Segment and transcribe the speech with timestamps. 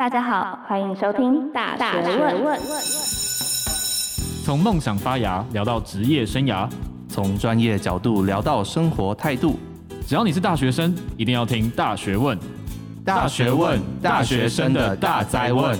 [0.00, 2.58] 大家好，欢迎收听大学问。
[4.42, 6.66] 从梦想发芽聊到职业生涯，
[7.06, 9.58] 从专业角度聊到生活态度。
[10.06, 12.38] 只要你是大学生，一定要听大学问。
[13.04, 15.78] 大学问，大学生的大哉问。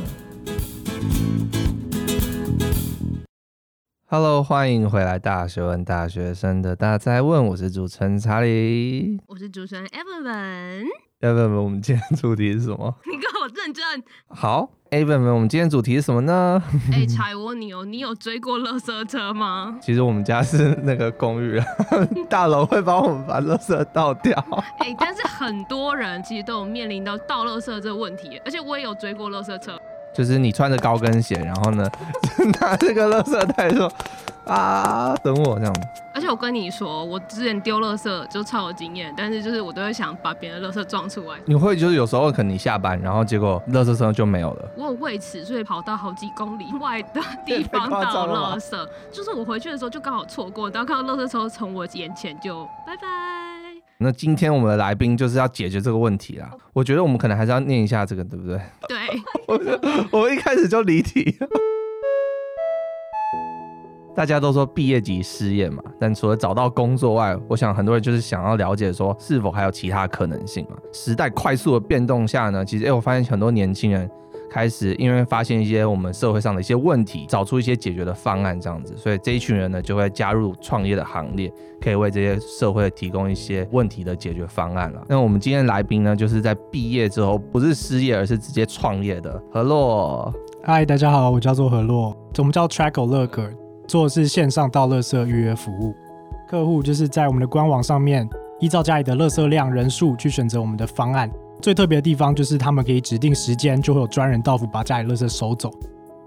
[4.04, 7.46] Hello，欢迎回来，大学问，大学生的大哉问。
[7.46, 10.84] 我是主持人查理，我是主持人 Evan。
[11.20, 12.96] Evan，我们今天主题是什么？
[13.04, 13.84] 你跟我认真。
[14.28, 16.62] 好，Evan，我们今天主题是什么呢？
[16.90, 19.78] 哎、欸， 柴我你哦，你有追过垃圾车吗？
[19.82, 21.60] 其实我们家是那个公寓，
[22.30, 24.34] 大楼会帮我们把垃圾倒掉。
[24.78, 29.78] 哎、欸，但是很多人其实都有面临到倒垃圾这个问题，而且我也有追过垃圾车。
[30.12, 31.88] 就是你穿着高跟鞋，然后呢，
[32.60, 33.90] 拿这个垃圾袋说
[34.44, 35.74] 啊，等我这样。
[36.12, 41.38] 而且我跟你说，我之前丢垃圾就超有经验，但是就是我都会想把别人的垃圾撞出来。
[41.46, 44.68] 你会就是有时候可能你下班，然后结果垃圾车就没有了。
[44.76, 48.70] 我有为此所以跑到好几公里外的 地方倒垃圾，
[49.12, 53.39] 就是我回去的时候就刚好错过，然后看到垃圾车从我眼前就拜拜。
[54.02, 56.50] 那今天我们的来宾就是要解决这个问题啦。
[56.72, 58.58] 我觉得我们可能还是要念一下这个，对不对？
[58.88, 58.96] 对。
[60.10, 61.36] 我我一开始就离题。
[64.16, 70.78] 大家都说毕业即失业嘛，但除了找到工作外，我想很多人就是想要了解说是否还有其他可能性嘛。
[70.94, 74.10] 时代快速的变动下呢，其实哎，我发现很多年轻人。
[74.50, 85.02] 开始，因为发现一些我们社会上的一些问题，找出一些解决的方案，这样子，所以这一群人呢就会加入创业的行列，可以为这些社会提供一些问题的解决方案了。
[85.08, 90.34] 那我们今天来宾呢，就是在毕业之后不是失业，而是直接创业的何洛。
[90.64, 93.54] 嗨，大家好，我叫做何洛，我们叫 Track-a-Lurker，
[93.86, 95.94] 做的是线上倒垃圾预约服务，
[96.48, 101.30] 客户就是在我们的官网上面依照家里的垃圾量人数去选择我们的方案。
[101.60, 105.70] 最特别的地方就是，他们可以指定时间，就会有专人到府把家里垃圾收走。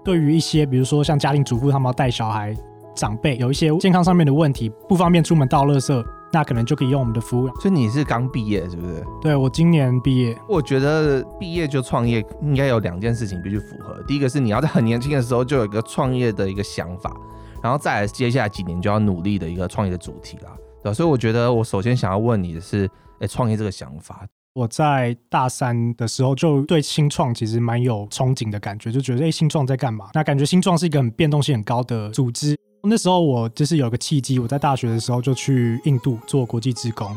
[0.04, 2.54] 对于一些，比如说像家庭主妇，他们要带小孩、
[2.94, 7.48] 长辈，有一些健康上面的问题，不方便出门倒垃圾，那可能就可以用我们的服务。
[7.60, 9.04] 所以你是刚毕业是不是？
[9.22, 10.36] 对，我今年毕业。
[10.48, 14.02] 我觉得毕业就创业，应该有两件事情必须符合。
[14.06, 17.16] 第一个是你要在很年轻的时候就有一个创业的一个想法，
[17.62, 20.50] 然后再来接下来几年就要努力的一个创业的主题啦。
[20.82, 22.86] 对，所以我觉得我首先想要问你的是，
[23.20, 24.26] 哎，创业这个想法。
[24.54, 30.10] 我在大三的时候就对新创其实蛮有憧憬的感觉，就觉得哎，新创在干嘛？
[30.14, 32.56] 那感觉新创是一个很变动性很高的组织。
[32.84, 37.16] 那时候我就是有个契机，我在大学的时候就去印度做国际志工，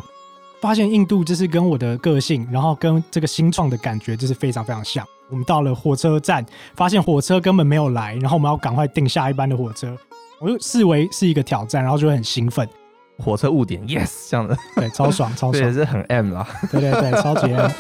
[0.62, 5.06] 发现印度就是跟我的个性，然后跟这个新创的感觉就是非常非常像。
[5.30, 6.44] 我们到了火车站，
[6.76, 9.96] 发现火车根本没有来，然后我们要赶快订下一班的火车，
[10.42, 12.68] 我就视为是一个挑战，然后就会很兴奋。
[13.18, 17.72] 火车误点，yes，这样的，对，超爽，超爽，也是很 M 啦，对对对，超级 M。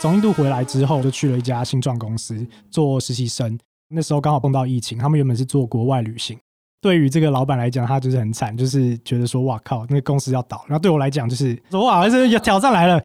[0.00, 3.58] 从印度回来之后，就去了一家新创公司做实习生。
[3.88, 6.38] 那时候刚好碰到疫情，他们原本是做国外旅行。
[6.80, 10.64] 对于这个老板来讲，他就是很惨，就是觉得说，哇靠，那个公司要倒。
[10.68, 13.02] 然后对我来讲，就是说，哇，这个挑战来了。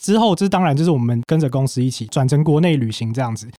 [0.00, 3.50] 之后，这当然就是我们跟着公司一起转成国内旅行这样子。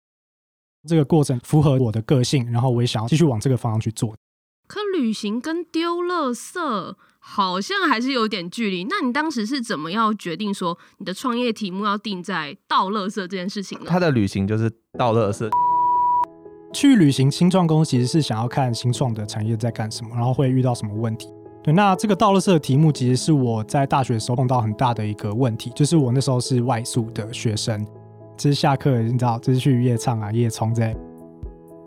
[0.87, 4.15] 这个过程符合我的个性，然后我也想要继续往这个方向去做。
[4.67, 8.85] 可旅行跟丢垃圾好像还是有点距离。
[8.85, 13.85] 那你当时是怎么要决定说你的创业题目要定在倒垃圾这件事情呢？
[13.87, 15.49] 他的旅行就是倒垃圾。
[16.73, 21.29] 去旅行，新创公司其实是想要看新创的产业在干什么，然后会遇到什么问题。
[21.63, 27.85] 对，那这个倒垃圾的题目其实是我在大学的时候碰到很大的一个问题，就是我那时候是外宿的学生，
[28.35, 30.93] 就是下课你知道，就是去夜唱啊、夜冲这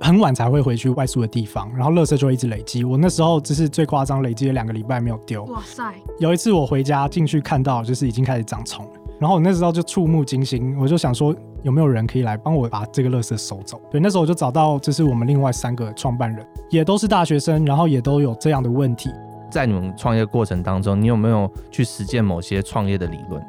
[0.00, 2.84] 很晚才会回去外宿的地方，然后垃圾就会一直累积。
[2.84, 5.44] 我那时候就是最夸张，累积了两个礼拜没有丢。
[5.44, 5.82] 哇塞！
[6.18, 8.92] 有一次我回家进去看到，就是已经开始长虫了。
[9.18, 13.80] 然后我那时候就触目惊心，我就想说有没有人可以来帮我把这个垃圾收走？
[13.90, 19.10] 对，那时候我就找到，就是我们另外三个创办人，也都是大学生，然后也都有这样的问题。
[19.50, 23.42] 在你们创业过程当中，你有没有去实践某些创业的理论？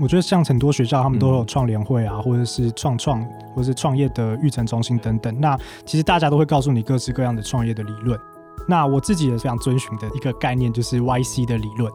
[0.00, 3.20] 我觉得像很多学校，他们都有创联会啊，或者是创创，
[3.54, 5.40] 或者是创业的育成中心等等。
[5.40, 8.18] 那其实大家都会告诉你各式各样的创业的理论。
[8.68, 11.90] 那我自己也非常遵循的一个概念就是 YC 的理论。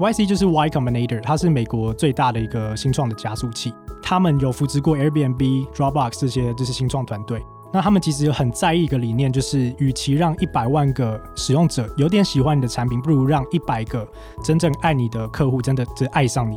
[0.00, 3.74] YC 就是 Y Combinator，它是美国最大的一个新创的加速器。
[4.00, 7.44] 他们有扶持过 Airbnb、Dropbox 这些就是新创团队。
[7.70, 14.08] 那他们其实很在意一个理念，就是与其让一百万个使用者有点喜欢你的产品，不如让一百个
[14.42, 16.56] 真正爱你的客户真的只爱上你。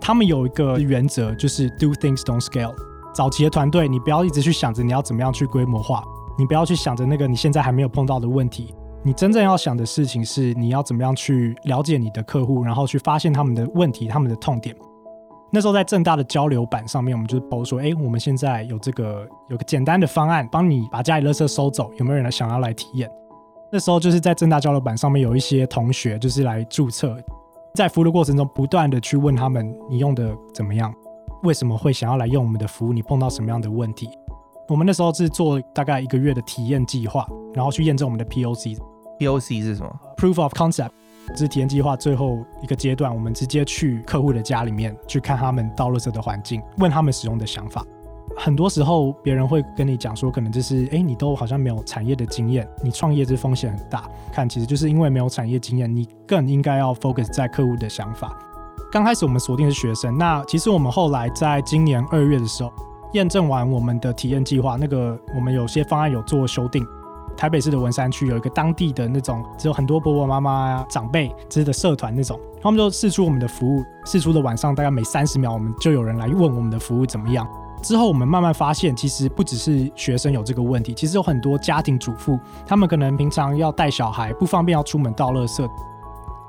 [0.00, 2.74] 他们有一个原则，就是 Do things don't scale。
[3.14, 6.02] 早期的团队，你不要一直去想着你要怎么样去规模化，
[6.38, 8.74] 你不要去想着那个你现在还没有碰到的问题。
[9.04, 14.74] 你真正要想的事情是，你要怎么样去了解你的客户，然后去发现他们的问题、他们的痛点。
[15.50, 23.10] 那时候在正大的交流板上面，我们就是 po 说，哎，我们现在有这个有个简单的方案，帮你把家里垃圾收走，有没有人想要来体验？
[23.72, 27.16] 那时候就是在正大交流板上面有一些同学就是来注册，
[27.74, 30.92] 在服务的过程中不断的去问他们，你用的怎么样？
[31.42, 32.92] 为什么会想要来用我们的服务？
[32.92, 34.10] 你碰到什么样的问题？
[34.68, 38.76] 我们那时候是做大概一个月的体验计划，然后去验证我们的 POC。
[39.18, 40.90] POC 是什么？Proof of Concept，
[41.28, 43.14] 这是体验计划最后一个阶段。
[43.14, 47.84] 我们直接去客户的家里面去看他们倒垃圾的环境，问他们使用的想法。
[48.36, 54.08] 很多时候别人会跟你讲说，可能就是哎，你都好像没有产业的经验，你创业这风险很大。
[54.32, 58.36] 看，其实就是因为没有产业经验，你更应该要 focus 在客户的想法。
[58.90, 62.72] 刚开始我们锁定是学生，那其实我们后来在今年二月的时候。
[63.14, 66.86] 验证完我们的体验计划，那个我们有些方案有做修订。
[67.38, 77.48] 台北市的文山区有一个当地的那种，只有很多婆婆妈妈啊、长辈之类的社团那种，他们就试出我们的服务，试出的晚上大概每三十秒，我们就有人来问我们的服务怎么样。
[77.82, 85.66] 之后我们慢慢发现，其实不只是学生有这个问题，其实有很多家庭主妇，他们可能平常要带小孩，不方便要出门倒垃圾。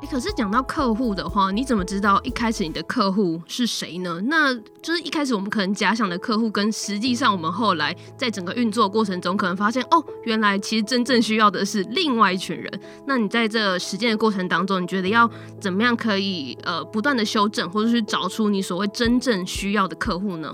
[0.02, 4.18] 欸，可是讲到客户的话，你怎么知道一开始你的客户是谁呢？
[4.28, 12.72] 那就是一开始我们可能假想的客户，跟实际上我们后来在整个运作过程中，可能发现哦，原来其实真正需要的是另外一群人。
[13.06, 15.30] 那你在这实践的过程当中，你觉得要
[15.60, 20.50] 怎么样可以呃不断的修正，或者是找出你所谓真正需要的客户呢？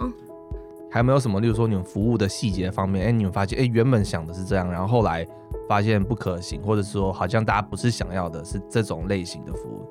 [0.95, 5.27] 还有没有什么，例如说你们服务的细节方面，哎，你们发现哎原本想的是这样，然后后来。
[5.67, 9.83] 发现不可行，或者说好像大家不是想要的，是这种类型的服务。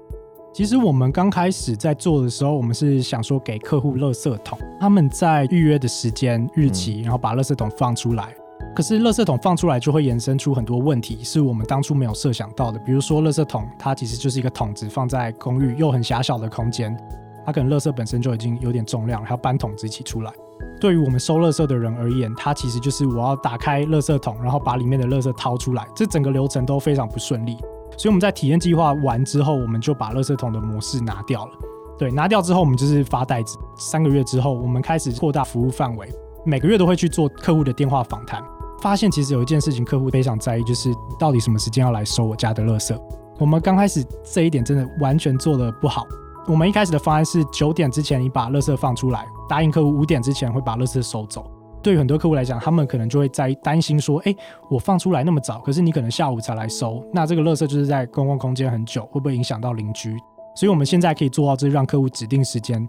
[0.52, 8.36] 其实我们刚开始在做的时候，我们是想说给客户垃圾桶，他们在预约的时间日期，然后把垃圾桶放出来。
[8.60, 12.78] 嗯、可是垃圾桶放出来就会延伸出很多问题，是我们当初没有设想到的。
[12.78, 16.96] 比如说，垃圾桶它其实就是一个桶子，放在公寓又很狭小的空间，
[17.44, 20.32] 它可能垃圾本身就已经有点重量，还要搬桶子一起出来。
[20.80, 27.56] 对于我们收垃圾的人而言，它其实就是我要打开垃圾桶，然后把里面的垃圾掏出来，这整个流程都非常不顺利。
[27.96, 31.52] 所以我们在体验计划完之后，我们就把垃圾桶的模式拿掉了。
[31.96, 33.56] 对，拿掉之后，我们就是发袋子。
[33.76, 36.12] 三个月之后，我们开始扩大服务范围，
[36.44, 38.42] 每个月都会去做客户的电话访谈，
[38.82, 42.98] 发现其实有一件事情客户非常在意，就是到底什么时间要来收我家的垃圾。
[43.38, 46.04] 我们刚开始这一点真的完全做得不好。
[46.46, 51.50] 我们一开始的方案是九点之前你把垃圾放出来，答应客户五点之前会把垃圾收走。
[51.82, 54.36] 对于很多客户来讲，他们可能就会在担心说：“哎，
[54.68, 60.14] 我放出来那么早，可是你可能下午才来收，那这个垃圾就是在公共空间很久，会不会影响到邻居？”
[60.54, 62.86] 所以我们现在可以做到，就是让客户指定时间，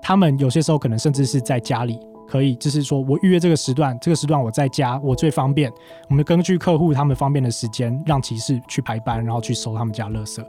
[0.00, 5.70] 他们有些时候可能甚至是在家里，可以就是说我预约这个时段，这个时段我在家，我最方便。
[6.08, 10.42] 我们根据客户他们方便的时间，让骑士去排班，然后去收他们家垃圾。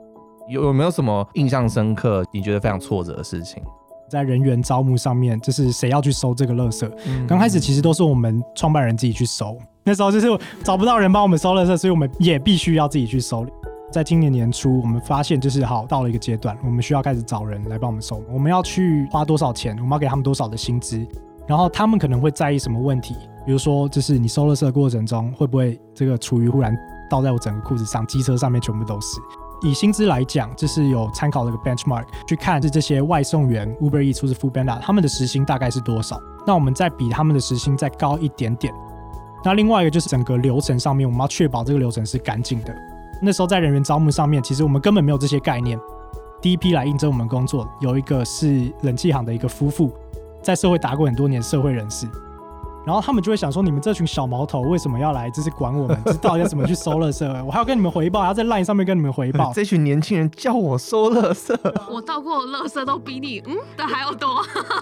[0.49, 3.61] 有有没有什么印象深刻、你觉得非常挫折的事情？
[4.09, 6.89] 在人员招募上面，就是谁要去收这个垃圾？
[7.27, 10.27] 刚、嗯、开始其实都是我们创办人自己去收，那时候就是
[10.63, 13.45] 找不到人帮我们收垃圾，所以我们也必须要自己去收。
[13.91, 18.23] 在今年年初，我们发现就是好到了一个阶段，我们需要开始找人来帮我们收。
[18.31, 19.75] 我们要去花多少钱？
[19.77, 21.05] 我们要给他们多少的薪资？
[21.45, 23.15] 然后他们可能会在意什么问题？
[23.45, 26.77] 比如说，就是你收垃圾的过程中，会不会这个厨余忽然
[27.09, 29.19] 倒在我整个裤子上、机车上面，全部都是？
[29.61, 36.19] 以薪资来讲，就是有参考了个 benchmark 去看，是这些外送员 Uber Eats 或是 Foodpanda 他们的时薪大概是多少？
[36.45, 38.73] 那我们再比他们的时薪再高一点点。
[39.43, 42.75] 那另外一个就是整个流程上面，我们要确保这个流程是干净的。
[43.21, 45.79] 那时候在人员招募上面，其实我们根本没有这些概念。
[46.41, 49.91] 第一批来应征我们工作，有一个是冷气行的一个夫妇，
[50.41, 52.07] 在社会打过很多年社会人士。
[52.87, 55.29] 然后他们就会想说：“你们这群小毛头为什么要来？
[55.29, 57.43] 就是管我们，知道要怎么去收垃圾？
[57.43, 59.51] 我还要跟你们回报，还要在 LINE 上面跟你们回报。
[59.53, 61.53] ”这群年轻人叫我收垃圾，
[61.91, 64.41] 我倒过垃圾都比你嗯的还要多。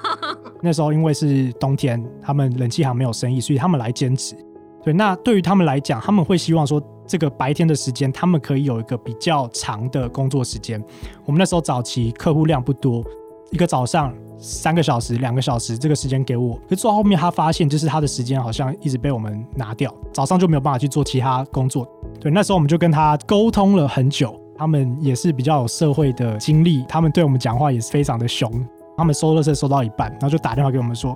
[0.62, 4.38] 那时候因为是冬天，他们冷气行没有生意，所以他们来兼职。
[4.84, 10.80] 对，那对于他们来讲，他们会希望说，这个白天的时间，他们可以有一个比较长的工作时间。
[11.26, 13.04] 我们那时候早期客户量不多，
[13.50, 14.14] 一个早上。
[14.38, 16.60] 三个小时、两个小时，这个时间给我。
[16.70, 21.88] 可做到后面，他发现就是他的时间好像一直被我们拿掉，早上就没有办法去做其他工作。
[22.20, 24.40] 对，那时候我们就跟他沟通了很久。
[24.58, 28.50] 他们也是比较有社会的经历，他们对我们讲话也是非常的凶。
[28.96, 31.14] 他们收垃圾收到一半，然后就打电话给我们说：“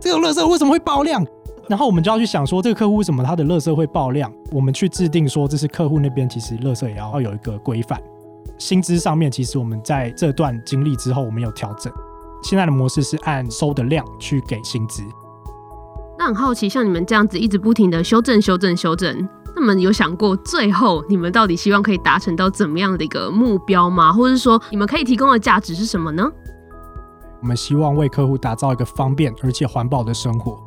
[0.00, 1.22] 这个垃圾为什么会爆量？”
[1.68, 4.32] 然后我们就要去想说，这个客户为什么他的垃圾会爆量？
[4.50, 8.00] 我们去制定说，这是客户那边其实垃圾也要有一个规范。
[8.56, 11.92] 薪资上面，其实我们在这段经历之后，我们有调整。
[12.42, 15.02] 现在的模式是按收的量去给薪资。
[16.18, 24.12] 那很好奇，像你们这样子一直不停的修正、修正、修正，那么有想过最后你们到底希望可以达成到怎么样的一个目标吗？
[24.12, 26.28] 或者是说你们可以提供的价值是什么呢？
[27.40, 30.58] 我们希望为客户打造一个方便而且环保的生活。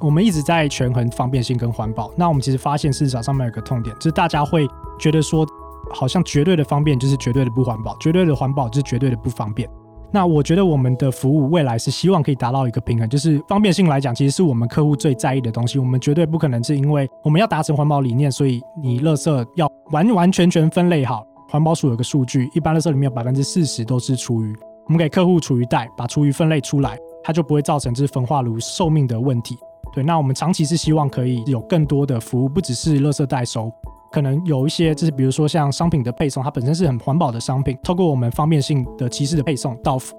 [0.00, 2.12] 我们一直在权衡方便性跟环保。
[2.16, 4.68] 那我们其实发现市场上面有个痛点，就是大家会
[4.98, 5.46] 觉得说，
[5.90, 9.70] 好像绝对的方便就是绝对的不环保，绝对的环保就是绝对的不方便。
[10.16, 15.78] 那我觉得我们的服务未来是希望可以达到一个平衡，就是方便性来讲，其实是我们客户最在意的东西。
[15.78, 21.22] 我们绝对不可能是因为我们要达成环保理念，所以你垃圾要完完全全分类好。
[21.50, 24.56] 环保署有个数据，一般垃圾里面有百分之四十都是厨余。
[24.86, 29.54] 我们给客户厨余袋，把厨余分类出来，它就不会造成这焚化炉寿命的问题。
[29.92, 33.70] 对，那我们长期是希望可以有更多的服务，不只是垃圾代收。
[34.16, 40.16] 可能有一些，就是比如说像商品的配送，它本身是很环保的商品，透过我们方便性的骑士的配送到府。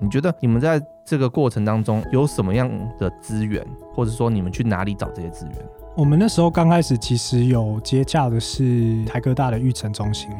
[0.00, 2.66] 你觉得你们在这个过程当中有什么样
[2.98, 3.62] 的资源，
[3.94, 5.54] 或者说你们去哪里找这些资源？
[5.98, 10.30] 我们那时候刚开始其实有接洽的是台科大的育成中心，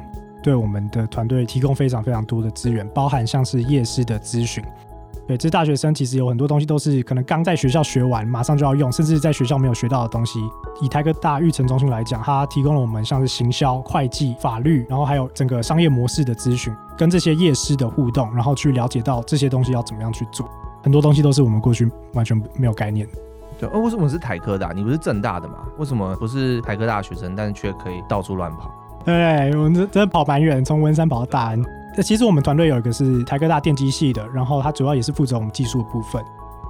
[0.42, 4.64] 对我们的团队提供非常非常多的资源，包含像是夜市的咨询。
[5.26, 10.38] 对，这大学生其实有很多东西都是可能刚在学校学完，马上就要用，甚至在学校没有学到的东西。
[10.80, 20.48] 以台科大育成中心来讲，它提供了我们像是行销、会计、法律，然后还有整个商业模式的咨询，跟这些业师的互动，然后去了解到这些东西要怎么样去做。
[20.82, 23.08] 很多东西都是我们过去完全没有概念。
[23.58, 24.70] 对，哦，为什么是台科大？
[24.72, 25.54] 你不是正大的吗？
[25.78, 28.70] 为什么不是台科大学生，但是却可以到处乱跑？
[29.04, 31.60] 对，我们真的跑蛮远，从文山跑到大安。
[31.96, 36.22] 那其实我们团队有一个是台科大电机系的，然后他主要也是负责我们技术的部分。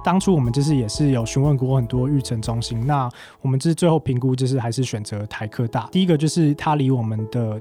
[0.03, 3.09] 当初我们就是也是有询问过很多育成中心，那
[3.41, 5.89] 我们就是最后评估就是还是选择台科大。
[5.91, 7.59] 第一个就是它离我们的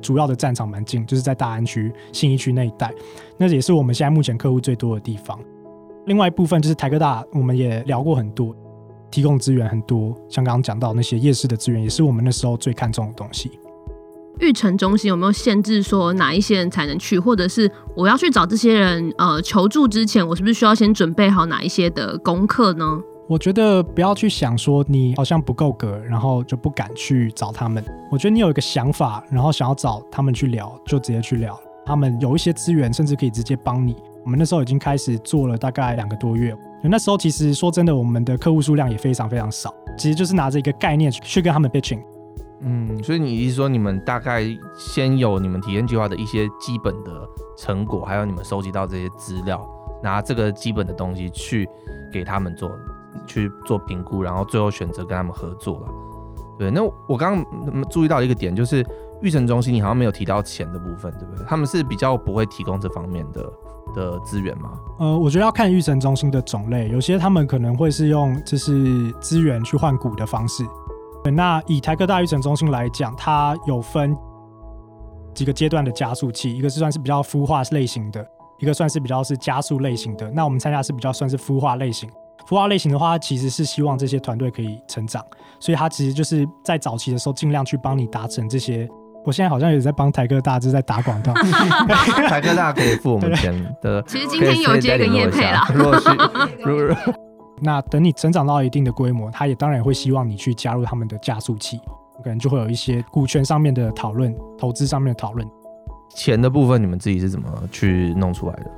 [0.00, 2.92] 主要的战场蛮近，就是在大安区、信义区那一带，
[3.36, 5.38] 那也是我们现在目前客户最多的地方。
[6.06, 8.52] 另外一部分就是台科大，我们也聊过很多，
[9.08, 13.52] 提供资源很多，像刚刚讲到那些夜市的资源，也是我们那时候最看重的东西。
[14.40, 22.84] 育成中心有没有限制说哪一些人才能去，或者是我要去找这些人呃求助之前，我是不是需要先准备好哪一些的功课呢？
[23.28, 27.84] 我觉得不要去想说你好像不够格，然后就不敢去找他们。
[28.10, 31.58] 我觉得你有一个想法，然后想要找他们去聊，就直接去聊。
[31.84, 33.96] 他们有一些资源，甚至可以直接帮你。
[34.24, 42.02] 我们那时候已经开始做了大概两个多月，那时候其实说真的，我们的客户数量也非常非常少，其实就是拿着一个概念去跟他们 pitching。
[42.60, 44.42] 嗯，所以你意思说，你们大概
[44.76, 49.64] 先有你们体验计划的一些基本的成果，还有你们收集到这些资料，
[50.02, 51.68] 拿这个基本的东西去
[52.12, 52.70] 给他们做
[53.26, 55.88] 去做评估，然后最后选择跟他们合作了。
[56.58, 58.84] 对，那我刚刚注意到一个点，就是
[59.22, 61.44] 育成中心你好像没有提到钱的部分，对不对？
[61.46, 63.52] 他们是比较不会提供这方面的
[63.94, 64.72] 的资源吗？
[64.98, 70.64] 呃，我觉得要看育成中心的种类，有些他们可能会是用就是资源去换股的方式。
[71.30, 74.16] 那以台科大育成中心来讲，它有分
[75.34, 78.26] 几个阶段的加速器，一个是算是比较孵化类型的，
[78.58, 80.30] 一个算是比较是加速类型的。
[80.30, 82.08] 那我们参加是比较算是孵化类型。
[82.48, 85.22] 孵化类型的话，它其实是希望这些团队可以成长，
[85.60, 88.88] 所以它其实就是在早期的时候尽量去帮你达成这些。
[89.24, 91.34] 我现在好像也在帮台科大，就是在打广告。
[91.34, 94.00] 台科大可以付我们钱的。
[94.04, 95.68] 其实今天有接个业配啦。
[95.74, 96.08] 如果是，
[96.64, 96.96] 如果
[97.60, 101.78] 那等你成长到一定的规模，他也当然也会希望你去加入他们的加速器，
[102.22, 105.46] 可能就会有一些股权上面的讨论、投资上面的讨论。
[106.14, 108.70] 钱的部分，你们自己是怎么去弄出来的？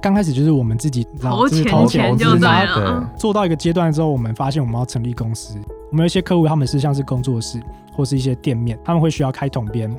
[0.00, 3.00] 刚开始就是我们自己投钱，投钱就对了。
[3.12, 5.58] 对，做到一个阶段之后，我们发现我们要成立公司。
[5.90, 7.60] 我们有一些客户，他们是像是工作室
[7.92, 9.92] 或是一些店面，他们会需要开统编。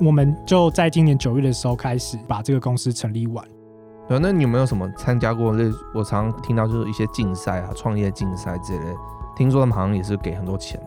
[0.00, 3.44] 我们就在今年九月的时候开始把这个公司成立完。
[4.08, 5.52] 对，那你有没有什么参加过？
[5.52, 8.84] 那我常听到就是一些竞赛啊，创业竞赛之类。
[9.36, 10.80] 听说他们好像也是给很多钱。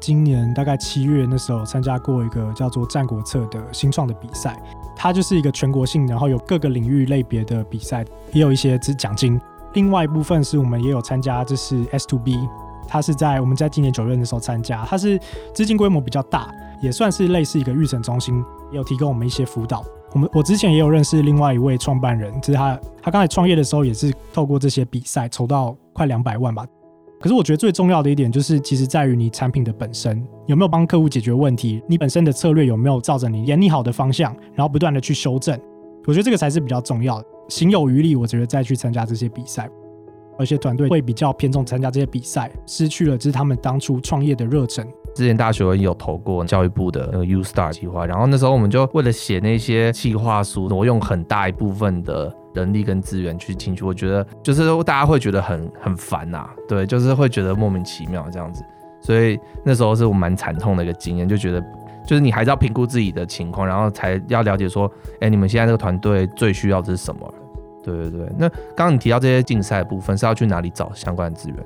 [0.00, 4.60] 今年大概七月那时候参加过一个叫做《战国策》的新创的比赛，
[4.94, 9.40] 它就是一个全国性，然后有各个领域类别的比赛，也有一些资奖金。
[9.72, 12.38] 另外一部分是我们也有参加，这是 S to B，
[12.86, 15.18] 它是在我们在今年九月的时候参加，它是
[15.54, 19.84] 资金规模比较大，也算是类似一个预审中心，也有提供我们一些辅导。
[20.14, 26.64] 我们我之前也有认识另外一位创办人，就是他，他刚才创业的时候也是透过这些比赛筹到快两百万吧。
[27.20, 35.58] 可是我觉得最重要的一点就是，其实在于你产品的本身有没有帮客户解决问题，你本身的策略有没有照着你演拟好的方向，然后不断的去修正。
[36.06, 37.26] 我觉得这个才是比较重要的。
[37.48, 39.68] 行有余力，我觉得再去参加这些比赛。
[40.38, 44.86] 而且团队会比较偏重参加这些比赛，失去了就是他们当初创业的热忱。
[45.14, 53.84] 之前大学我有投过教育部的那个 U Star 计划，然后那时候我们就为了写那些计划书，挪用很大一部分的人力跟资源去进去。
[53.84, 58.64] 我觉得就是大家会觉得很很烦呐，对，就是会觉得莫名其妙这样子。
[59.00, 61.62] 所以那时候是我蛮惨痛的一个经验，就觉得
[62.06, 64.90] 就是你还是要评估自己的情况，然后才要了解说，
[65.20, 67.34] 哎，你们现在这个团队最需要的是什么。
[67.82, 68.32] 对对对。
[68.38, 71.58] 那刚刚你提到这些竞赛部分，是要去哪里找相关的资源？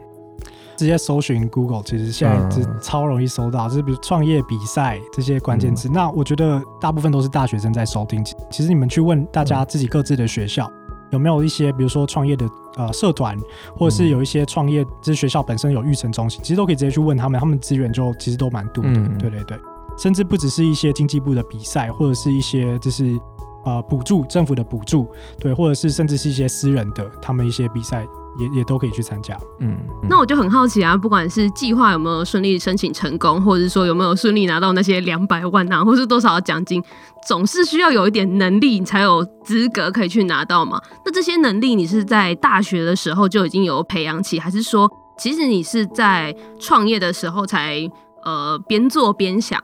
[0.79, 5.91] 直接搜寻 Google，其实现在是超容易搜到，就是比如创业比赛这些关键字。
[5.91, 8.25] 嗯、那我觉得大部分都是大学生在收听。
[8.51, 10.67] 其实你们去问大家自己各自的学校。
[10.67, 10.73] 嗯
[11.11, 13.35] 有没有一些，比如说创业的呃社团，
[13.75, 18.91] 或者是有一些创业，就是学校本身有育成中心，其实都可以直接去问他们，他们资源就其实都蛮多的。
[18.91, 19.59] 嗯、对对对，
[19.97, 23.19] 甚至不只是一些经济部的比赛，或者是一些就是
[23.65, 25.09] 呃补助政府的补助，
[25.41, 28.07] 对，或者是甚至是一些私人的他们一些比赛。
[28.39, 29.77] 也也都可以去参加，嗯，
[30.09, 36.83] 那我就很好奇啊，不管是计划有没有顺利申请成功，或者是说有没有顺利拿到那些两百万啊，或是多少奖金，
[37.27, 40.81] 总是需要有一点能力，你才有资格可以去拿到嘛。
[41.05, 47.79] 那这些能力你是在大学的时候就已经有培养起，还是说其实你是在创业的时候才
[48.25, 49.61] 呃边做边想，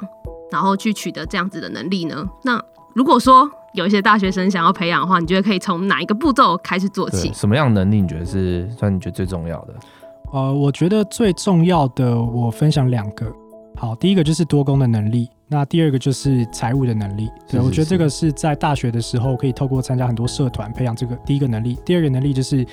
[0.50, 2.26] 然后去取得这样子的能力呢？
[2.42, 2.60] 那
[2.94, 7.32] 如果说有一些大学生想要培养的话，你觉得可以从哪一个步骤开始做起？
[7.34, 9.74] 什么样的能力你觉得是算你觉得最重要的？
[10.32, 13.30] 呃，我觉得最重要的，我分享两个。
[13.76, 17.28] 好，第一个就是多工的能力，那第二个就是财务的能力。
[17.48, 21.76] 对，我觉得这个是在大学的时候可以透过参加很多社团培养这个第一个能力。
[21.84, 22.66] 第二个能力就是。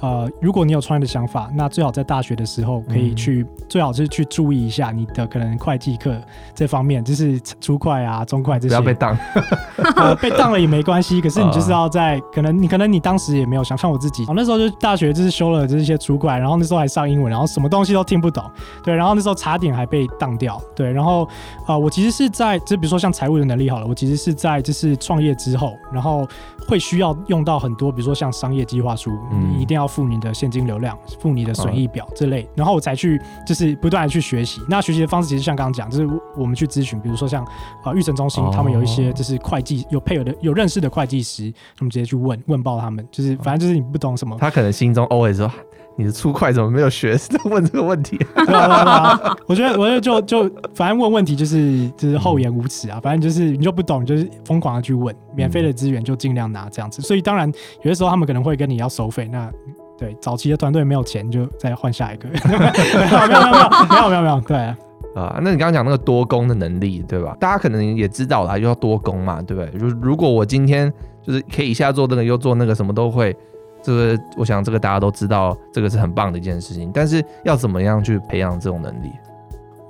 [0.00, 6.16] 呃，如果你有创业的想法，那最好在大学的时候可以去，嗯、最好是去注意一下你的可能会计课
[6.54, 8.68] 这方面，就是初会啊、中会这些。
[8.68, 9.16] 不要被当，
[9.96, 11.20] 呃，被当了也没关系。
[11.20, 18.44] 可是你就是要在，可能你可能你当时也没有想，像我自己，我那时候就大学就是修了这些初会，然后那时候还上英文，然后什么东西都听不懂，
[18.84, 21.24] 对，然后那时候茶点还被当掉，对，然后
[21.66, 26.24] 啊、呃，我其实是在，就比如说像财务的能力好了，我其实是在就是创业之后，然后
[26.68, 29.87] 会需要用到很多，比如说像商业计划书，嗯、你一定要。
[29.88, 34.60] 付你的现金流量，付你的损益表这类，然后我才去就是不断的去学习。
[34.68, 37.42] 那学习的方式其实像刚刚讲，就是我们去咨询，比如说像
[37.82, 45.50] 啊育成中心，他们有一些就是会计有配偶的有认识的会计师，他们直接去问问爆他们，就是反正就是你不懂什么，他可能心中 always 说
[45.96, 47.16] 你的初会怎么没有学，
[47.46, 48.16] 问这个问题。
[48.46, 57.02] 对啊对啊，我觉得我觉得就就反正问问题就是就是厚颜无耻啊，反正就是你就不懂，就是疯狂的去问，免费的资源就尽量拿这样子。
[57.02, 57.50] 所以当然
[57.82, 59.50] 有的时候他们可能会跟你要收费，那。
[59.98, 62.28] 对，早期的团队没有钱，就再换下一个。
[62.48, 64.40] 没有没有没有没有没有没有。
[64.42, 64.76] 对啊，
[65.16, 67.36] 啊，那你刚刚讲那个多工的能力，对吧？
[67.40, 69.70] 大家可能也知道啦，就要多工嘛，对不对？
[69.74, 73.36] 如如果我今天就是可以一下做这个又做那个，什么都会，
[73.82, 76.92] 这个我想这个大家都知道，这个是很棒的一件事情。
[76.94, 79.10] 但是要怎么样去培养这种能力？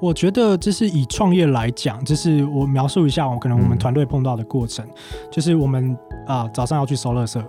[0.01, 4.93] 我觉得就是以创业来讲，就是我描述一下，我可能我们团队碰到的过程，嗯、
[5.31, 5.95] 就是我们
[6.27, 7.43] 啊早上要去收垃圾，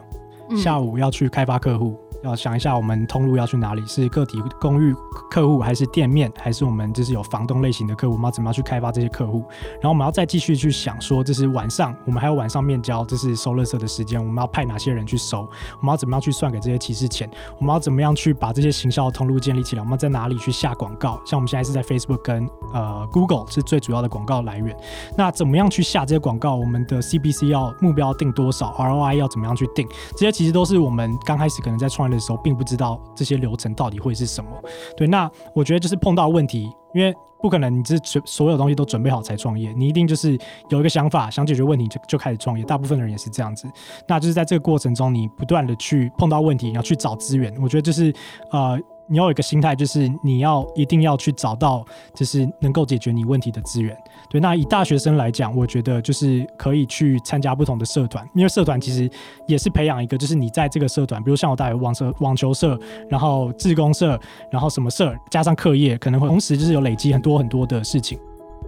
[0.58, 1.95] 下午要去开发客户。
[2.24, 3.86] 要想一下，我们通路要去哪里？
[3.86, 4.94] 是个体公寓
[5.30, 8.14] 客户，还是店面，还是我们就是有房东类型的客户？
[8.14, 9.44] 我们要怎么样去开发这些客户？
[9.76, 15.48] 然后我们要再继续去想说，这是晚上，我们还有晚上面交，这是收垃圾的时间，我们要派哪些人去收？
[15.80, 17.30] 我们要怎么样去算给这些骑士钱？
[17.58, 19.82] 我们要怎么样去把这些行销的通路建立起来？
[19.82, 21.20] 我们要在哪里去下广告？
[21.26, 24.76] 像我们现在是在 Facebook 跟呃 Google 是最主要的广告来源。
[25.18, 26.56] 那怎么样去下这些广告？
[26.56, 29.88] 我们的 CPC 要目标定多少？ROI 要怎么样去定？
[30.12, 34.50] 这些其实都是我们刚开始可能在创的时候，并不知道这些流程到底会是什么。
[34.95, 40.38] 对，那我觉得就是碰到问题，因为不可能你这所有东西都准备好才创业，你一定就是
[40.69, 42.65] 有一个想法，想解决问题就就开始创业。
[42.65, 43.67] 大部分的人也是这样子。
[44.08, 47.54] 那就是在这个过程中，你不断的去碰到问题，你要去找资源。
[47.62, 48.13] 我觉得就是
[48.52, 48.80] 呃。
[49.10, 53.98] 你要有一个心态，就是你要一定要去找到，就是能够解决你问题的资源。
[54.30, 59.10] 对，那以大学生来讲，我觉得就是可以去参加不同的社团，因为社团其实
[59.48, 64.19] 也是培养一个，就是你在这个社团，比如像我大学网社、网球社，然后志工社，
[64.52, 68.19] 然后什么社，加上课业，可能会同时就是有累积很多很多的事情。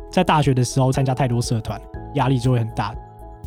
[0.09, 1.79] 在大学的时候参加太多社团，
[2.15, 2.95] 压力就会很大。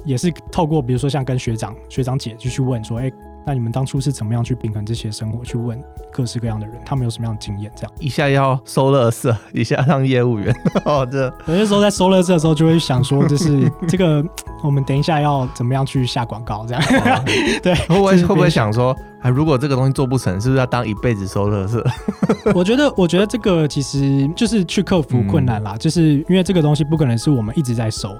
[0.04, 3.10] 也是透过比如说像跟学长、学长姐就去问说，哎。
[3.46, 5.44] 那你们当初是怎么样去平衡这些生活？
[5.44, 5.78] 去问
[6.12, 7.70] 各式各样的人，他们有什么样的经验？
[7.76, 10.54] 这样一下要收乐色，一下当业务员，
[10.86, 14.24] 哦，这有些时候在收乐色的时候，就会想说，就是 这个，
[14.62, 16.64] 我们等一下要怎么样去下广告？
[16.66, 17.24] 这样，哦、
[17.62, 18.96] 对，会不会会不会想说？
[19.24, 21.82] 啊，如果这个东西做不成，是不是要当一辈子收垃圾？
[22.54, 28.14] 我觉得，我觉得这个其实就是去克服困难啦，嗯、就是因为这个东西不可能是我们一直在收，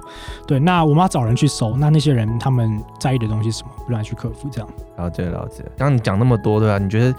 [0.47, 4.67] 对，那我们要找人去收，那那些人他们在意的东西是什么，不然去克服这样。
[4.97, 5.63] 了解了解。
[5.77, 6.79] 刚刚你讲那么多，对吧？
[6.79, 7.15] 你觉得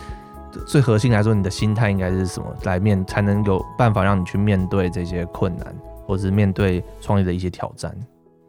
[0.67, 2.47] 最核心来说，你的心态应该是什么？
[2.65, 5.73] 来面才能有办法让你去面对这些困难，
[6.05, 7.97] 或者是面对创业的一些挑战？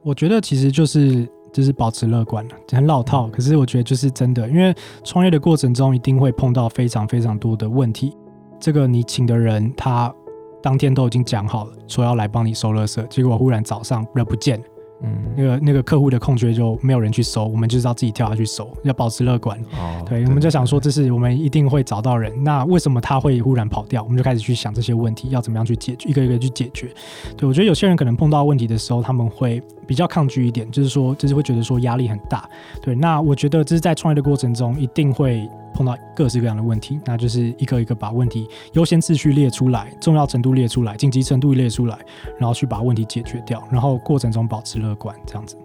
[0.02, 1.30] 我觉得其实就是。
[1.58, 4.72] 就是保持乐观，很老套，可是我觉得就是真的，因为
[5.04, 8.16] 创业的过程中一定会碰到非常非常多的问题。
[8.60, 10.14] 这个你请的人，他
[10.62, 14.66] 当天都已经讲好了，说要来帮你收垃圾，结果忽然早上人不见了，
[15.02, 19.58] 嗯，那个那个客户的空缺就没有人去收，我们就是要自己跳下去收，要保持乐观。
[19.74, 22.34] 哦，对，我们就想说，这是我们一定会找到人。
[22.44, 24.02] 那为什么他会忽然跑掉？
[24.02, 26.90] 我们就开始去想这些问题要怎么样去解决，一个一个去解决。
[27.36, 32.50] 对，我觉得有些人可能碰到问题的时候，他们会比较抗拒一点，就是说，就是会觉得说压力很大。
[32.82, 42.00] 对，那我觉得这是在创业的过程中一定会碰到各式各样的问题，那就是一个一个把问题优先次序列出来，重要程度列出来，紧急程度列出来，
[42.40, 45.56] 然后去把问题解决掉，然后过程中保持乐观，这样子。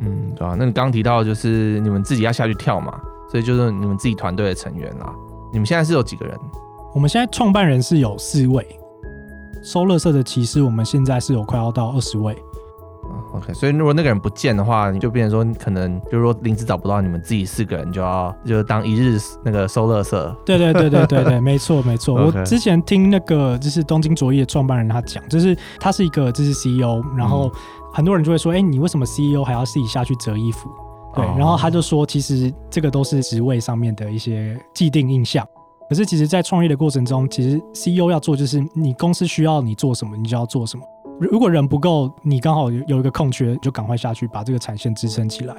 [0.00, 0.54] 嗯，对啊。
[0.58, 5.10] 那你刚刚提到就是你们自己要下去跳嘛，所以就是你们自己团队的成员啦。
[5.50, 6.38] 你们现在是有几个人？
[6.94, 8.66] 我们现在创办人是有四位，
[9.62, 12.36] 收乐色的骑士，我们现在是有快要到二十位。
[13.36, 20.34] OK，所以如果那个人不见的话，你就变成说，你可能就是说临时找不到，你们自己四个人就要就当一日那个收垃圾。
[20.44, 22.14] 对对对对对对，没错没错。
[22.24, 27.50] 我之前听那个就是东京卓一的创办人他讲，就是他是一个就是 CEO，然后
[27.92, 30.70] 很多人就会说，哎、欸，你为什么 CEO 还要自己下去折衣服？
[31.14, 35.46] 对，然后他就说，其实这个都是职位上面的一些既定印象。
[35.88, 40.84] 可是其实，在创业的过程中，其实 CEO 要做就是你公司需要你做什么，你就要做什么。
[41.18, 45.54] 如果人不够，你刚好有有一个空缺，就赶快下去把这个产线支撑起来。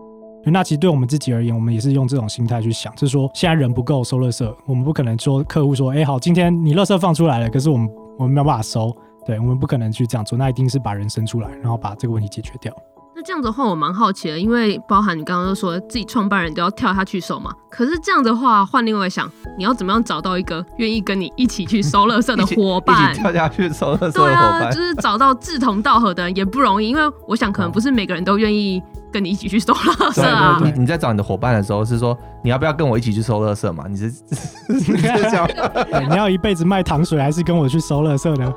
[0.45, 12.71] 那其实对我们自己而言，我们也是用这种心态去想，就是说现在人不够收垃圾，我们不可能说客户说，哎，好，今天你垃圾放出来了，可是我们我们没有办法收，对，我们不可能去这样做，那一定是把人生出来，然后把这个问题解决掉。
[13.17, 17.51] 那这样子的话，我蛮好奇的，因为包含你刚刚说自己创办人都要跳下去收嘛。
[17.67, 19.27] 可是这样的话，换另外想，
[19.57, 23.11] 你要怎么样找到一个愿意跟你一起去收垃圾的 伙伴？
[23.11, 24.59] 一起跳下去收垃圾的伙伴。
[24.59, 28.79] 对啊，就是找到志同道合的人也不容易，因为我想可能不是每个人都愿意
[29.11, 30.61] 跟你一起去收垃圾啊。
[30.63, 33.85] 你你在找你的伙伴的时候，是说你要不要跟我一起去收垃圾嘛？
[33.89, 34.13] 你是
[34.69, 35.49] 你是这样？
[36.07, 38.53] 你要一辈子卖糖水，还是跟我去收垃圾呢？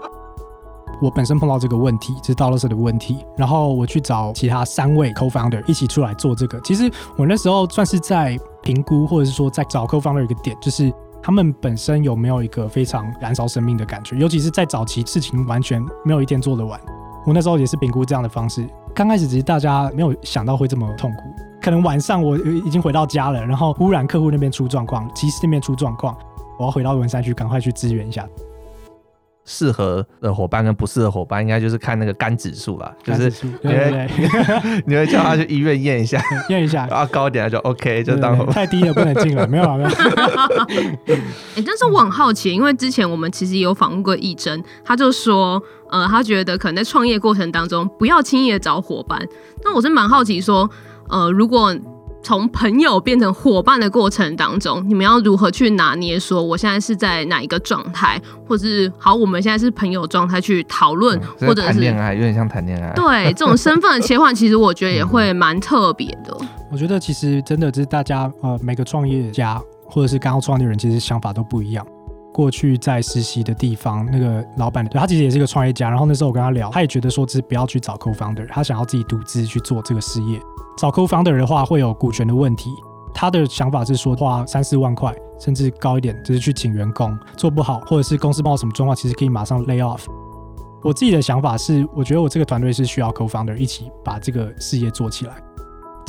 [1.01, 6.61] 我本身碰到这个问题，就是倒垃圾的问题，然后我去找其他三位 co-founder 一起出来做这个。
[6.61, 16.79] 其实我那时候算是在评估，或者是说在找 co-founder 一个点，就是他们本身有没有一个非常燃烧生命的感觉，尤其是在早期事情完全没有一天做得完。
[17.27, 18.67] 我那时候也是评估这样的方式。
[18.95, 21.23] 刚开始只是大家没有想到会这么痛苦，
[21.63, 26.17] 可能晚上我已经回到家了，然后忽然客户那边出状况，骑士那边出状况，
[26.59, 28.27] 我要回到文山区赶快去支援一下。
[29.53, 33.29] 适合的伙伴跟不适合伙伴，应该就是看那个肝指数吧，就是
[33.61, 39.91] 对对对， 你会叫他去医院验一下，验一下， 啊高一点就 OK，就当太低了不能进了， 没有了没有。
[39.91, 45.61] 哎、欸，但是我很好奇，因为之前我们其实也有访问过易真，他就说，
[45.91, 49.21] 呃，他觉得可能在创业过程当中不要轻易的找伙伴。
[49.65, 50.71] 那我是蛮好奇说，
[51.09, 51.77] 呃，如果
[52.23, 56.19] 从朋友变成伙伴的过程当中，你们要如何去拿捏？
[56.21, 62.93] 说我现在是在哪一个状态，或者是好，我们现在是朋友状态去讨论，嗯、或者是谈恋爱，有点像谈恋爱。
[62.93, 66.37] 对，这种身份的切换，其实我觉得也会蛮特别的。
[66.71, 71.87] 我觉得其实真的就是大家呃，每个创业家或者是刚刚创业的人，其实想法都不一样。
[72.33, 75.91] 过去在实习的地方，那个老板对他其实也是一个创业家。
[75.91, 80.41] 然后那时候我跟他聊，他也觉得说，是不要去找 co-founder，他想要自己独自去做这个事业。
[80.81, 82.71] 找 co-founder 的话，会有股权的问题。
[83.13, 90.07] 他的想法是说，花三四万块，甚至高一点，就是去请员工，做不好，或者是公司碰到什么状况，其实可以马上 lay off。
[90.81, 95.35] 我自己的想法是，我觉得我这个团队是需要 co-founder 一起把这个事业做起来。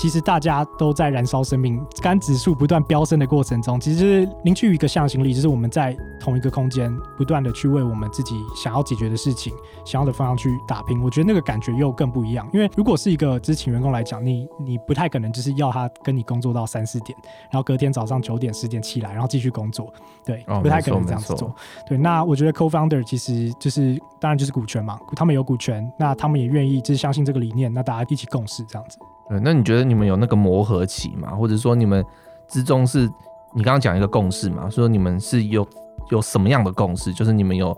[0.02, 9.54] 其实大家都在燃烧生命，肝指数不断飙升的过程中，其实凝聚一个向心力，就是我们在同一个空间不断的去为我们自己想要解决的事情、
[9.86, 11.00] 想要的方向去打拼。
[11.04, 17.16] 我觉得那个感觉又更不一样，因为如果是一个知情员工来讲，你你不太可能就是要他跟你工作到三四点，
[17.52, 19.94] 然后隔天早上九点十点起来，然后继续工作，
[20.26, 21.54] 对，哦、不太可能这样子做。
[21.88, 28.98] 对，那我觉得 co-founder 其实就是当然就是股权嘛，他们有股权，那他们也愿意就是相信这个理念，那大家一起共事这样子。
[29.40, 31.30] 那你觉得你们有那个磨合期吗？
[31.30, 32.06] 或者说你们
[32.48, 33.10] 之中是，
[33.54, 34.70] 你刚刚讲一个共识嘛？
[34.70, 35.66] 说你们是有
[36.10, 37.14] 有什么样的共识？
[37.14, 37.76] 就是你们有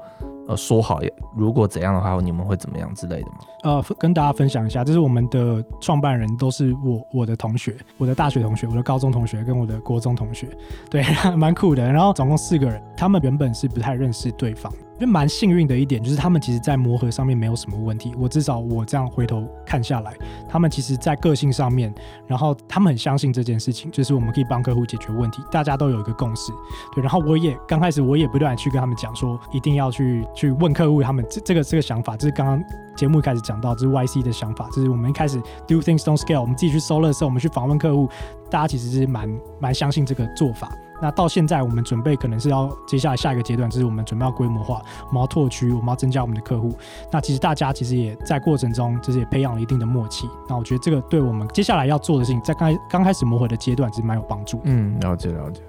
[0.48, 1.00] 呃说好，
[1.36, 3.38] 如果怎样的话，你们会怎么样之类的吗？
[3.64, 10.50] 呃，跟大家分享一下，就是我们的创办人都是我我的同学，我的大学同学，我的高中同学跟我的国中同学，
[10.90, 11.04] 对，
[11.38, 11.84] 蛮酷的。
[11.90, 14.72] 然后总共四个人，他们原本是不太认识对方。
[15.04, 18.14] 就蛮幸运的一点，就是他们其实，在磨合上面没有什么问题。
[18.18, 20.14] 我至少我这样回头看下来，
[20.48, 21.94] 他们其实，在个性上面，
[22.26, 26.54] 然后他们很相信这件事情，就是我们可以帮客户解决问题，大家都有一个共识。
[26.96, 32.64] 对，然后我也刚开始，我也不断去跟他们讲说，一定要去去问客户他们这这个这个想法，就是刚刚
[32.96, 35.38] 节目一开始讲到，就是 YC 的想法，就是我们一开始
[35.68, 38.08] Do things don't scale，我们自己去搜了的时候，我们去访问客户，
[38.50, 40.72] 大家其实是蛮蛮相信这个做法。
[41.04, 46.74] 那到现在，我们准备可能是要接下来下一个阶段，就是我们准备要规模化，我们要拓区，我们要增加我们的客户。
[47.12, 50.30] 那其实大家其实也在过程中，就是也培养了一定的默契。
[50.48, 54.62] 那我觉得这个对我们接下来要做的事情，在刚刚开始磨合的阶段，其实蛮有帮助。
[54.64, 55.60] 嗯，了解了解。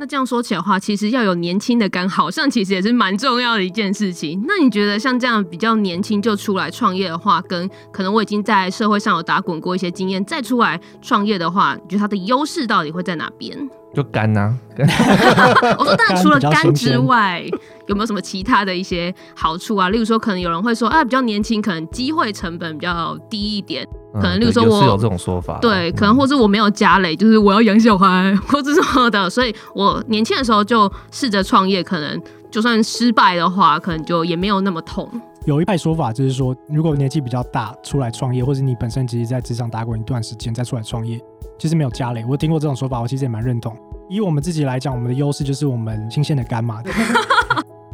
[0.00, 4.40] 那这样说起来的话，其实要有年轻的肝，好像其实也是蛮重要的一件事情。
[4.46, 13.68] 那你觉得像这样比较年轻就出来创业的话，跟可能我已经在社会上有打滚过一些经验，再出来创业的话，你觉得它的优势到底会在哪边？
[13.94, 14.54] 就肝呐、啊，
[15.78, 17.42] 我说，但除了肝之外，
[17.86, 19.88] 有没有什么其他的一些好处啊？
[19.88, 23.86] 例如说，可能有人会说，啊，比较年轻，可能机会成本比较低一点。
[24.14, 32.20] 可能，例如说我，是有这种说法，对，可能或是我没有家累，就是我要养小孩或者什么的，所以我年轻的时候就试着创业，可能
[32.50, 35.10] 就算失败的话，可能就也没有那么痛。
[35.48, 41.18] 有一派说法就是说，如果年纪比较大出来创业，或者你本身其实在职场打滚一段时间再出来创业。
[41.58, 43.74] 其实没有家累，我听过这种说法，我其实也蛮认同。
[44.10, 46.82] 以我们自己来讲，我们的优势就是我们新鲜的干嘛。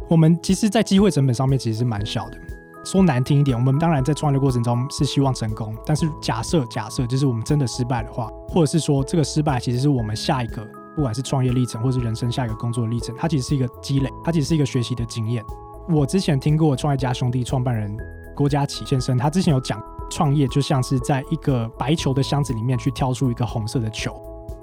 [0.09, 2.37] 我们其实，在机会成本上面其实是蛮小的。
[2.83, 10.61] 说难听一点，我们当然在创业的过程中是希望成功，但是假设假设就是我们真的失败的话，或者是说这个失败其实是我们下一个
[10.93, 15.41] 不管是创业历程，或是人生下一个工作历程，它其实是一个积累，它其实是一个学习的经验。
[15.87, 17.95] 我之前听过创业家兄弟创办人
[18.35, 19.81] 郭家琪先生，他之前有讲。
[20.07, 24.13] 创业就像是在一个白球的箱子里面去挑出一个红色的球，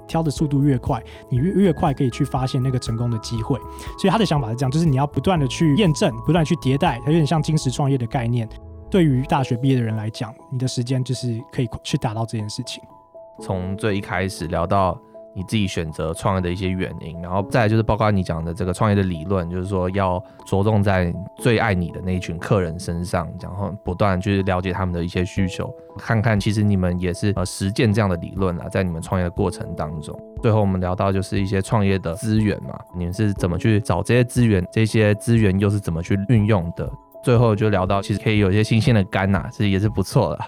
[0.07, 3.59] 挑的速度越快，你越越快可以去发现那个成功的机会。
[3.99, 8.47] 所以他的想法是这样，就是你要不断的去验证，不断去迭代，它有点像金石创业的概念。
[8.89, 12.81] 对于大学毕业的人来讲，你的时间就是可以去达到这件事情。
[13.41, 14.97] 从最一开始聊到。
[15.35, 30.17] 你自己选择创业的一些原因，然后再来就是包括你讲的这个创业的理论，就是说要着重在最爱你的那一群客人身上，然后不断去了解他们的一些需求，看看其实你们也是呃实践这样的理论啊，在你们创业的过程当中。
[30.41, 36.91] 最后我们聊到就是一些创业的资源嘛，你们是怎么去找这些资源，这些资源又是怎么去运用的？
[37.23, 40.39] 最后就聊到其实可以有一些新鲜的肝呐，其实也是不错的。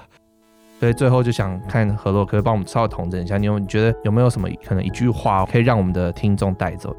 [0.80, 6.96] 所以最后就想看何洛可以帮我们稍微统整一下，你有你觉得有没有什么可能一句话可以让我们的听众带走？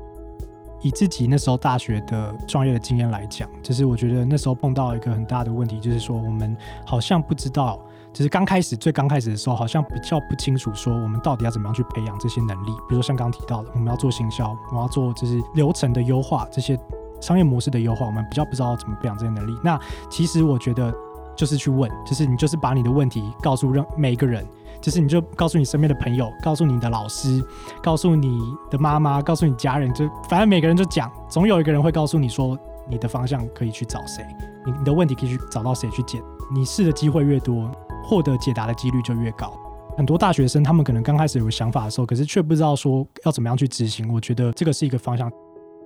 [0.83, 7.81] 以自己那时候大学的创业的经验来讲，就是我觉得那时候碰到一个很大的问题，就是说我们好像不知道，
[8.13, 12.71] 就是刚开始最刚开始的时候，好像比较不清楚说我们到底要怎么样去培养这些能力。
[12.89, 16.79] 比如说像刚提到的，我们要做行销，我们要做就是流程的优化，这些
[17.21, 19.57] 商业模式的优化，我们比较不知道怎么培养这些能力。
[19.63, 19.79] 那
[20.11, 20.95] 其实我觉得。
[21.37, 24.45] 就是去问，就是你就是把你的问题告诉任每一个人，
[24.81, 27.45] 就是你就告诉你身边的朋友，告诉你的老师，
[27.83, 34.27] 告诉你的妈妈，告诉你家人，就反正每个人就讲，总有一个人会告诉你说你的方向可以去找谁，
[34.65, 36.23] 你你的问题可以去找到谁去解，
[36.55, 37.71] 你试的机会越多，
[38.05, 39.53] 获得解答的几率就越高。
[39.97, 44.13] 很多大学生他们可能刚开始有想法的时候，可是却不知道说要怎么样去执行。
[44.13, 45.31] 我觉得这个是一个方向，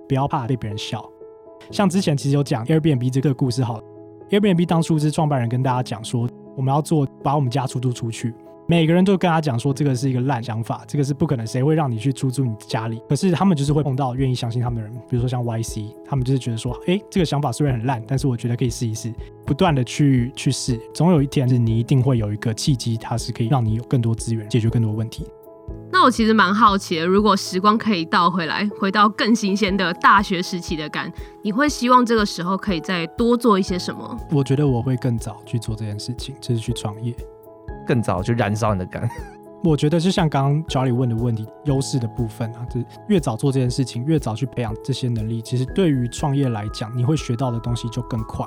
[0.07, 1.03] 不要怕被别人笑。
[1.71, 3.79] 像之前其实有讲 Airbnb 这个故事，好。
[4.31, 8.33] Airbnb 当初是创办人跟大家讲说，我们要做把我们家出租出去，
[8.65, 13.01] 每个人都跟他讲说这个是一个烂想法，这个是不可能，谁会让你去出租你家里？
[13.09, 19.13] 可是他们就是会碰到愿意相信他们的人，比如说像 YC，他们就是觉得说，哎，这个想法虽然很烂，但是我觉得可以试一试，
[19.45, 25.25] 不断的去去试，总有一天是你一定会有一个契机，它是可以让你有更多资源，解决更多问题。
[25.91, 31.11] 那我其实蛮好奇的，如果时光可以倒回来，回到更新鲜的大学时期的感，
[31.43, 34.17] 你会希望这个时候可以再多做一些什么？
[34.31, 37.13] 我觉得我会更早去做这件事情，就是去创业，
[37.85, 39.07] 更早去燃烧你的肝。
[39.63, 48.45] 我觉得就像刚刚 Charlie 问的问题，优势的部分啊，就是越早做这件事情，越早去培养这些能力，其实对于创业来讲，你会学到的东西就更快。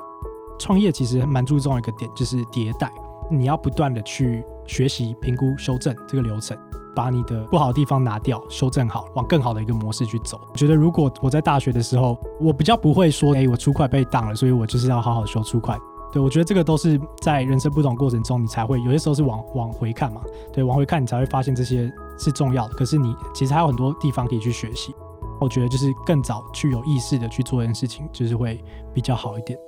[0.59, 2.91] 创业其实蛮注重一个点，就是迭代，
[3.31, 6.57] 你要不断的去学习、评估、修正这个流程。
[6.95, 10.39] 把你的不好的地方拿掉，修正好，往更好的一个模式去走。
[10.51, 15.77] 我觉得如果我在大学的时候，我比较不会说，哎，我出快被挡了，所以我就是要好好修出快。
[16.13, 20.21] 对，我觉得这个都是在人生不同过程中，你才会有些时候是往往回看嘛。
[20.53, 22.73] 对，往回看你才会发现这些是重要的。
[22.75, 24.95] 可是你其实还有很多地方可以去学习。
[25.41, 29.59] 我觉得就是更早去有意识的去做一件事情，就是会比较好一点。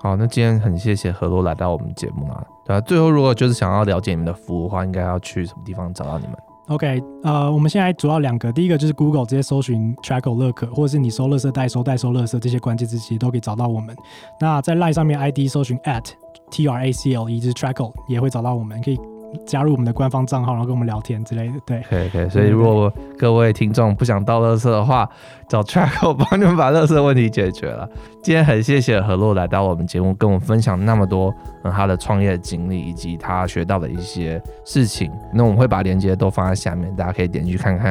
[0.00, 2.44] 好，那今天很谢谢何洛来到我们节目啊。
[2.66, 6.36] 对啊，最后如果就是想要了解你们的服务的话，应该要去什么地方找到你们
[6.68, 13.96] ？OK，呃，我们现在主要两个，第一个就是 Google 直接搜寻 Tracle 乐可，或者是你搜垃圾代收代收垃圾这些关键字，其实都可以找到我们。
[14.40, 16.04] 那在 Line 上面 ID 搜寻 at
[16.50, 18.98] T R A C L E 就是 Tracle 也会找到我们，可以。
[19.46, 22.28] 加入我们的官方账号，然后跟我们聊天之类的，对，可以可以。
[22.28, 25.08] 所以如果各位听众不想倒垃圾的话，
[25.48, 27.88] 找 Tracle 帮你们把垃圾问题解决了。
[28.22, 35.10] 今天很谢谢何洛来到我们节目，跟我们分享那么多嗯他的创业经历以及他学到的一些事情。
[35.32, 37.90] 那我们会把链接都放在下面，大家可以点进去看看。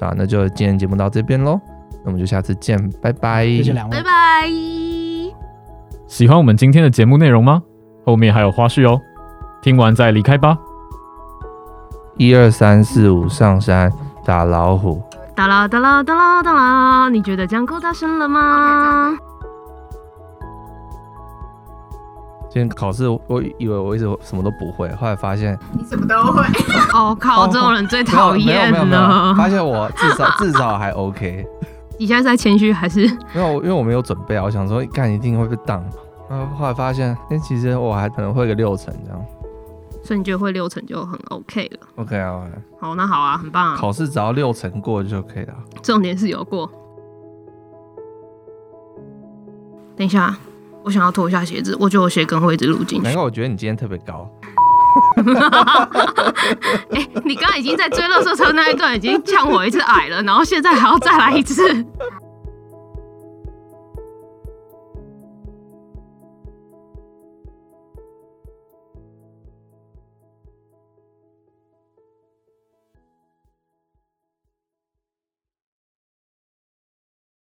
[0.00, 1.58] 啊，那就今天节目到这边喽，
[2.04, 4.48] 那我们就下次见，拜拜，谢谢两位，拜拜。
[6.06, 7.62] 喜欢我们今天的节目内容吗？
[8.04, 9.00] 后面还有花絮哦，
[9.64, 10.58] 听完再离开吧。
[12.18, 13.90] 一二三四五，上山
[14.22, 15.02] 打老虎。
[15.34, 19.16] 哒啦哒啦哒啦哒啦，你觉得这样够大声了吗？
[22.50, 26.44] 今天考试，我以为我一直什么都不会，后来发现你什么都会。
[26.92, 29.34] 哦靠，这种人最讨厌了。
[29.34, 31.42] 发现我至少 至少还 OK。
[31.98, 33.06] 你现在在谦虚还是？
[33.32, 35.82] 没有，因为我没有准备啊，我想说干一定会被当。
[36.28, 39.18] 然后后来发现，哎，其实我还可能会个六成这样。
[40.04, 42.52] 所以你觉得会六成就很 OK 了？OK 啊，OK。
[42.78, 43.76] 好，那好啊，很棒啊。
[43.76, 45.54] 考试只要六成过就可以了。
[45.82, 46.70] 重点是有过。
[49.96, 50.36] 等一下。
[50.84, 53.04] 我想要脱下鞋子，我觉得我鞋跟会一直录进去。
[53.04, 54.30] 难怪我觉得你今天特别高。
[56.90, 61.62] 哎、 欸，你刚刚已经在追乐色车那一段已经呛我一次矮了，然后现在还要再来一次。